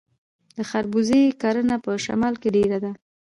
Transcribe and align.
د 0.57 0.59
خربوزې 0.69 1.21
کرنه 1.41 1.75
په 1.85 1.91
شمال 2.05 2.33
کې 2.41 2.49
ډیره 2.55 2.77
ده. 2.83 2.91